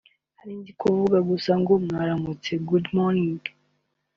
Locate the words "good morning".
2.67-3.41